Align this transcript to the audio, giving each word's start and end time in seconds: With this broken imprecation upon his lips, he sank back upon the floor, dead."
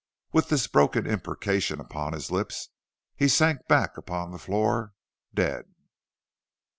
With 0.33 0.49
this 0.49 0.65
broken 0.65 1.05
imprecation 1.05 1.79
upon 1.79 2.13
his 2.13 2.31
lips, 2.31 2.69
he 3.15 3.27
sank 3.27 3.67
back 3.67 3.97
upon 3.97 4.31
the 4.31 4.39
floor, 4.39 4.93
dead." 5.31 5.65